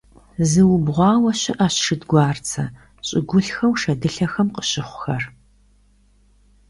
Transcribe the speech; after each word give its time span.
Зыубгъуауэ 0.49 1.31
щыӀэщ 1.39 1.75
шэдгуарцэ 1.85 2.63
щӀыгулъхэу 3.07 3.73
шэдылъэхэм 3.81 4.47
къыщыхъухэр. 4.55 5.23